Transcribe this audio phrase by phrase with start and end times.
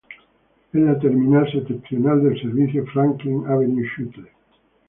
[0.73, 4.29] Es la terminal septentrional del servicio Franklin Avenue Shuttle.